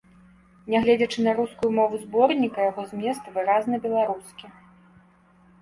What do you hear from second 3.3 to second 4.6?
выразна беларускі.